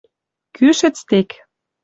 Кӱшӹц 0.55 0.97
тек. 1.09 1.29